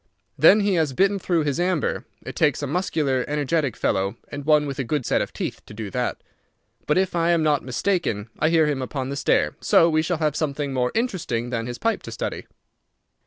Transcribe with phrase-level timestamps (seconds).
[0.35, 2.05] Then he has bitten through his amber.
[2.23, 5.75] It takes a muscular, energetic fellow, and one with a good set of teeth, to
[5.75, 6.23] do that.
[6.87, 10.17] But if I am not mistaken I hear him upon the stair, so we shall
[10.17, 12.47] have something more interesting than his pipe to study."